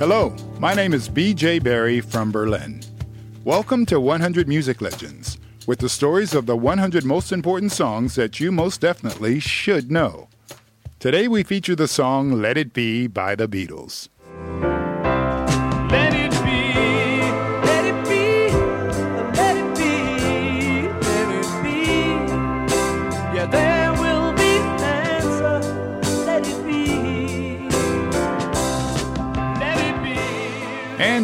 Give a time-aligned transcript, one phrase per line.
[0.00, 2.80] Hello, my name is BJ Berry from Berlin.
[3.44, 5.36] Welcome to 100 Music Legends,
[5.66, 10.28] with the stories of the 100 most important songs that you most definitely should know.
[11.00, 14.08] Today we feature the song Let It Be by the Beatles.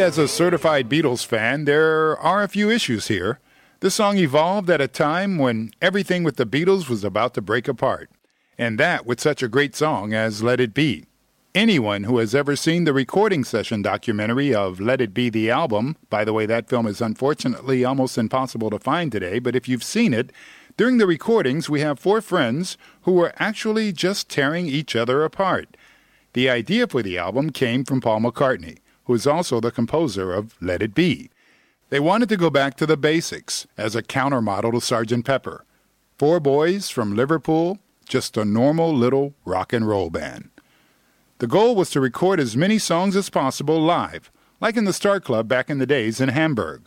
[0.00, 3.38] As a certified Beatles fan, there are a few issues here.
[3.80, 7.68] This song evolved at a time when everything with the Beatles was about to break
[7.68, 8.08] apart,
[8.56, 11.04] and that with such a great song as Let It Be.
[11.54, 15.96] Anyone who has ever seen the recording session documentary of Let It Be the album,
[16.08, 19.84] by the way, that film is unfortunately almost impossible to find today, but if you've
[19.84, 20.32] seen it,
[20.78, 25.76] during the recordings we have four friends who were actually just tearing each other apart.
[26.32, 28.78] The idea for the album came from Paul McCartney,
[29.10, 31.30] who is also the composer of Let It Be.
[31.88, 35.24] They wanted to go back to the basics as a countermodel to Sgt.
[35.24, 35.64] Pepper.
[36.16, 40.50] Four boys from Liverpool, just a normal little rock and roll band.
[41.38, 44.30] The goal was to record as many songs as possible live,
[44.60, 46.82] like in the Star Club back in the days in Hamburg.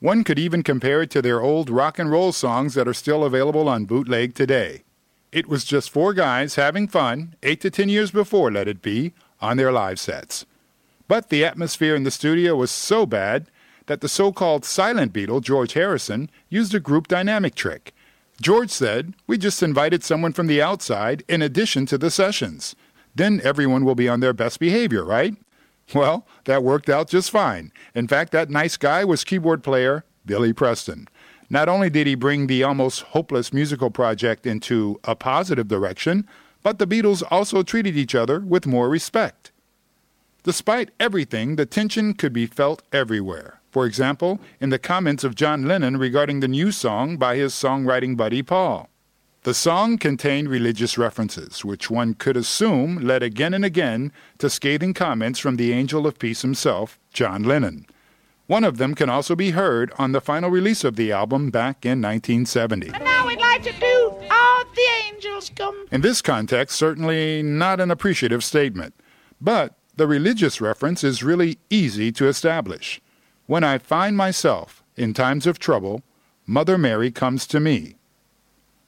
[0.00, 3.24] One could even compare it to their old rock and roll songs that are still
[3.24, 4.84] available on bootleg today.
[5.32, 9.12] It was just four guys having fun, eight to ten years before Let It Be,
[9.38, 10.46] on their live sets.
[11.08, 13.50] But the atmosphere in the studio was so bad
[13.86, 17.94] that the so called silent Beatle, George Harrison, used a group dynamic trick.
[18.40, 22.76] George said, We just invited someone from the outside in addition to the sessions.
[23.14, 25.34] Then everyone will be on their best behavior, right?
[25.94, 27.72] Well, that worked out just fine.
[27.94, 31.08] In fact, that nice guy was keyboard player Billy Preston.
[31.50, 36.28] Not only did he bring the almost hopeless musical project into a positive direction,
[36.62, 39.50] but the Beatles also treated each other with more respect.
[40.48, 43.60] Despite everything, the tension could be felt everywhere.
[43.70, 48.16] For example, in the comments of John Lennon regarding the new song by his songwriting
[48.16, 48.88] buddy Paul.
[49.42, 54.94] The song contained religious references, which one could assume led again and again to scathing
[54.94, 57.84] comments from the angel of peace himself, John Lennon.
[58.46, 61.84] One of them can also be heard on the final release of the album back
[61.84, 62.88] in 1970.
[62.94, 65.88] And now we'd like to do All the Angels Come.
[65.92, 68.94] In this context, certainly not an appreciative statement.
[69.42, 73.00] But the religious reference is really easy to establish.
[73.46, 76.02] When I find myself in times of trouble,
[76.46, 77.96] Mother Mary comes to me.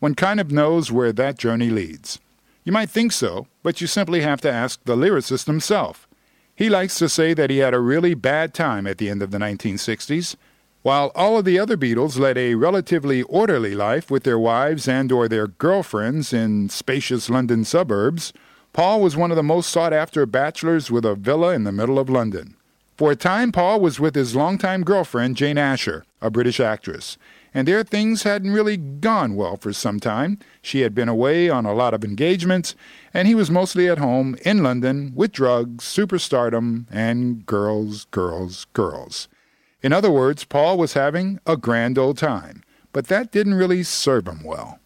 [0.00, 2.20] One kind of knows where that journey leads.
[2.62, 6.06] You might think so, but you simply have to ask the lyricist himself.
[6.54, 9.30] He likes to say that he had a really bad time at the end of
[9.30, 10.36] the 1960s.
[10.82, 15.10] While all of the other Beatles led a relatively orderly life with their wives and
[15.10, 18.32] or their girlfriends in spacious London suburbs,
[18.72, 21.98] Paul was one of the most sought after bachelors with a villa in the middle
[21.98, 22.56] of London.
[22.96, 27.16] For a time, Paul was with his longtime girlfriend, Jane Asher, a British actress,
[27.54, 30.38] and their things hadn't really gone well for some time.
[30.62, 32.74] She had been away on a lot of engagements,
[33.14, 39.28] and he was mostly at home in London with drugs, superstardom, and girls, girls, girls.
[39.80, 44.26] In other words, Paul was having a grand old time, but that didn't really serve
[44.26, 44.80] him well.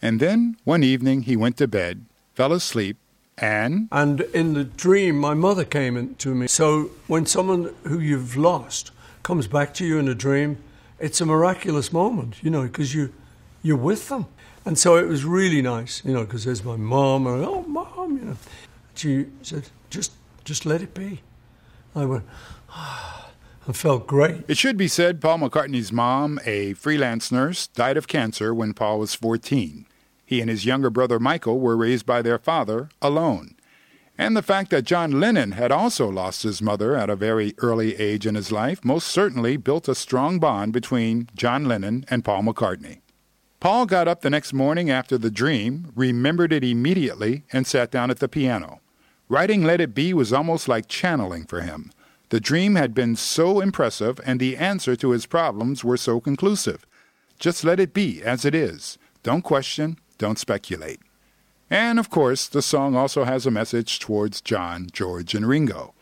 [0.00, 2.96] And then one evening he went to bed, fell asleep,
[3.38, 6.46] and And in the dream, my mother came in to me.
[6.46, 8.90] So when someone who you've lost
[9.22, 10.58] comes back to you in a dream,
[10.98, 13.12] it's a miraculous moment, you know, because you,
[13.62, 14.26] you're with them.
[14.64, 18.16] And so it was really nice, you know, because there's my mom, and oh, mom,
[18.16, 18.36] you know.
[18.94, 20.12] She said, just,
[20.44, 21.20] just let it be.
[21.94, 22.24] I went,
[22.70, 23.30] ah,
[23.68, 24.44] I felt great.
[24.48, 28.98] It should be said Paul McCartney's mom, a freelance nurse, died of cancer when Paul
[28.98, 29.86] was 14.
[30.24, 33.56] He and his younger brother Michael were raised by their father alone.
[34.16, 37.96] And the fact that John Lennon had also lost his mother at a very early
[37.96, 42.44] age in his life most certainly built a strong bond between John Lennon and Paul
[42.44, 43.00] McCartney.
[43.58, 48.10] Paul got up the next morning after the dream, remembered it immediately, and sat down
[48.10, 48.80] at the piano.
[49.28, 51.90] Writing Let It Be was almost like channeling for him.
[52.28, 56.86] The dream had been so impressive, and the answer to his problems were so conclusive.
[57.38, 58.98] Just let it be as it is.
[59.22, 61.00] Don't question, don't speculate.
[61.70, 65.94] And of course, the song also has a message towards John, George, and Ringo.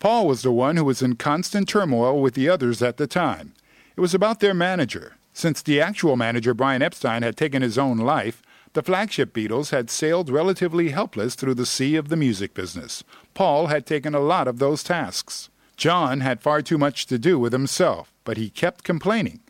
[0.00, 3.54] Paul was the one who was in constant turmoil with the others at the time.
[3.96, 5.16] It was about their manager.
[5.32, 8.42] Since the actual manager, Brian Epstein, had taken his own life,
[8.74, 13.04] the flagship Beatles had sailed relatively helpless through the sea of the music business.
[13.32, 15.48] Paul had taken a lot of those tasks.
[15.76, 19.40] John had far too much to do with himself, but he kept complaining.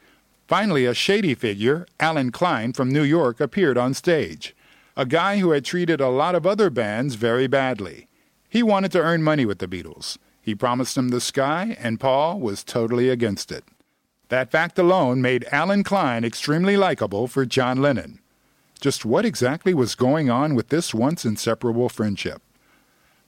[0.46, 4.54] Finally, a shady figure, Alan Klein from New York, appeared on stage.
[4.96, 8.08] A guy who had treated a lot of other bands very badly.
[8.48, 10.18] He wanted to earn money with the Beatles.
[10.40, 13.64] He promised them the sky, and Paul was totally against it.
[14.28, 18.20] That fact alone made Alan Klein extremely likable for John Lennon.
[18.80, 22.42] Just what exactly was going on with this once inseparable friendship?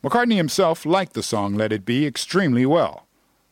[0.05, 3.07] McCartney himself liked the song Let It Be extremely well.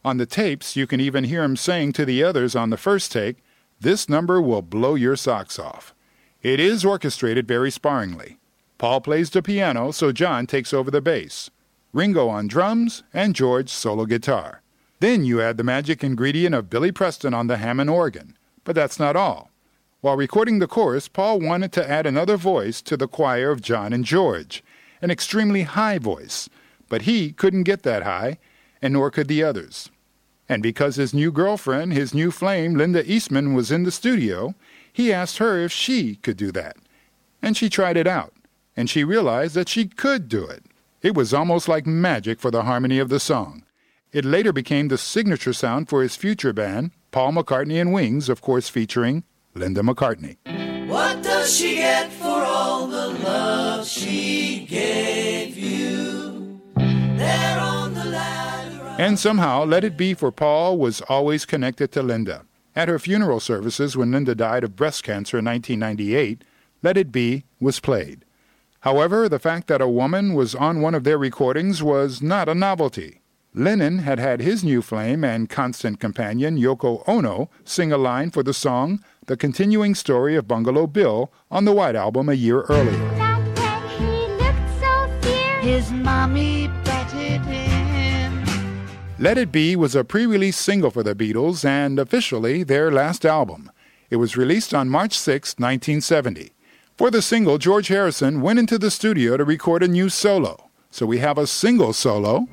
[0.04, 3.10] On the tapes, you can even hear him saying to the others on the first
[3.10, 3.38] take,
[3.84, 5.94] This number will blow your socks off.
[6.40, 8.38] It is orchestrated very sparingly.
[8.78, 11.50] Paul plays the piano, so John takes over the bass.
[11.92, 14.62] Ringo on drums, and George solo guitar.
[15.00, 18.38] Then you add the magic ingredient of Billy Preston on the Hammond organ.
[18.64, 19.50] But that's not all.
[20.00, 23.92] While recording the chorus, Paul wanted to add another voice to the choir of John
[23.92, 24.64] and George,
[25.02, 26.48] an extremely high voice,
[26.88, 28.38] but he couldn't get that high,
[28.80, 29.90] and nor could the others.
[30.48, 34.54] And because his new girlfriend, his new flame, Linda Eastman, was in the studio,
[34.92, 36.76] he asked her if she could do that.
[37.40, 38.32] And she tried it out,
[38.76, 40.64] and she realized that she could do it.
[41.02, 43.64] It was almost like magic for the harmony of the song.
[44.12, 48.40] It later became the signature sound for his future band, Paul McCartney and Wings, of
[48.40, 49.24] course featuring
[49.54, 50.36] Linda McCartney.
[50.88, 56.03] What does she get for all the love she gave you?
[58.96, 62.44] And somehow, Let It Be for Paul was always connected to Linda.
[62.76, 66.44] At her funeral services when Linda died of breast cancer in 1998,
[66.80, 68.24] Let It Be was played.
[68.80, 72.54] However, the fact that a woman was on one of their recordings was not a
[72.54, 73.20] novelty.
[73.52, 78.44] Lennon had had his new flame and constant companion, Yoko Ono, sing a line for
[78.44, 82.98] the song The Continuing Story of Bungalow Bill on the White Album a year earlier.
[83.16, 86.83] That when he looked so fierce, His mommy butted in.
[89.16, 93.24] Let It Be was a pre release single for the Beatles and officially their last
[93.24, 93.70] album.
[94.10, 96.52] It was released on March 6, 1970.
[96.96, 100.68] For the single, George Harrison went into the studio to record a new solo.
[100.90, 102.48] So we have a single solo.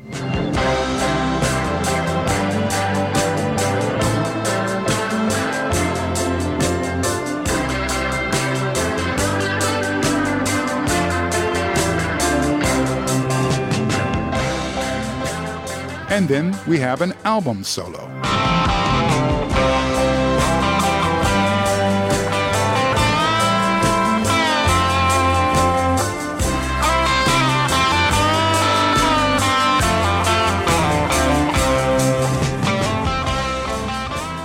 [16.12, 18.06] And then we have an album solo.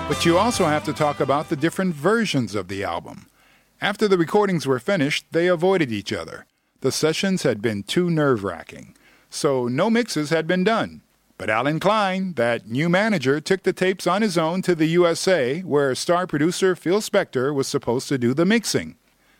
[0.08, 3.26] But you also have to talk about the different versions of the album.
[3.80, 6.46] After the recordings were finished, they avoided each other.
[6.80, 8.96] The sessions had been too nerve wracking,
[9.30, 11.02] so no mixes had been done.
[11.38, 15.60] But Alan Klein, that new manager, took the tapes on his own to the USA,
[15.60, 18.96] where star producer Phil Spector was supposed to do the mixing.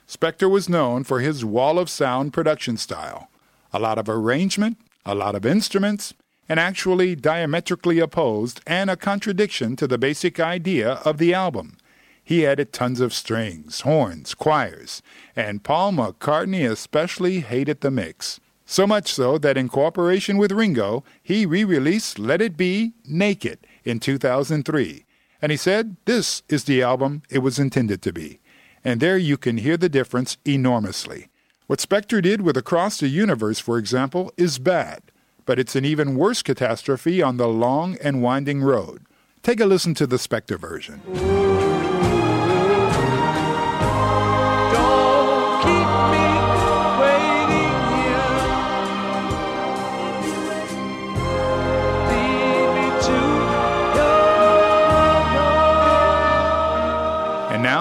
[0.07, 3.31] Spector was known for his wall of sound production style
[3.73, 6.15] a lot of arrangement, a lot of instruments,
[6.49, 11.77] and actually diametrically opposed and a contradiction to the basic idea of the album.
[12.23, 15.03] He added tons of strings, horns, choirs,
[15.35, 18.41] and Paul McCartney especially hated the mix.
[18.69, 23.65] So much so that in cooperation with Ringo, he re released Let It Be Naked
[23.85, 25.07] in 2003.
[25.41, 28.41] And he said this is the album it was intended to be.
[28.85, 31.29] And there you can hear the difference enormously.
[31.69, 35.03] What Spectre did with Across the Universe, for example, is bad,
[35.45, 39.05] but it's an even worse catastrophe on the long and winding road.
[39.43, 41.01] Take a listen to the Spectre version.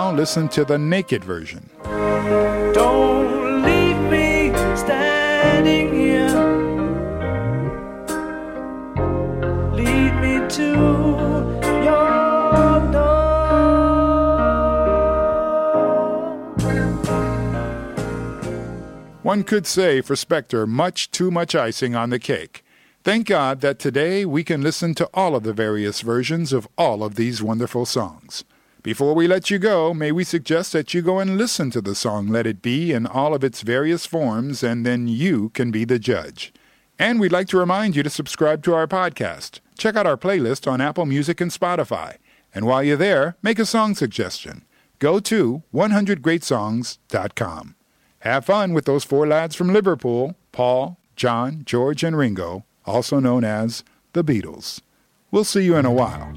[0.05, 1.67] Now listen to the naked version.
[1.83, 6.29] Don't leave me standing here.
[9.73, 10.69] Lead me to
[11.83, 13.25] your door.
[19.23, 22.63] One could say for Spector, much too much icing on the cake.
[23.03, 27.03] Thank God that today we can listen to all of the various versions of all
[27.03, 28.43] of these wonderful songs.
[28.85, 31.95] Before we let you go, may we suggest that you go and listen to the
[31.95, 35.85] song Let It Be in all of its various forms, and then you can be
[35.85, 36.53] the judge.
[36.99, 39.59] And we'd like to remind you to subscribe to our podcast.
[39.75, 42.17] Check out our playlist on Apple Music and Spotify.
[42.53, 44.65] And while you're there, make a song suggestion.
[44.99, 47.75] Go to 100greatsongs.com.
[48.19, 53.43] Have fun with those four lads from Liverpool Paul, John, George, and Ringo, also known
[53.43, 54.81] as the Beatles.
[55.31, 56.35] We'll see you in a while.